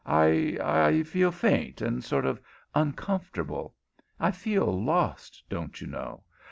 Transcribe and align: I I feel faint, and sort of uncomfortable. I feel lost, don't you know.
I 0.03 0.57
I 0.59 1.03
feel 1.03 1.29
faint, 1.31 1.79
and 1.79 2.03
sort 2.03 2.25
of 2.25 2.41
uncomfortable. 2.73 3.75
I 4.19 4.31
feel 4.31 4.65
lost, 4.83 5.43
don't 5.47 5.79
you 5.79 5.85
know. 5.85 6.23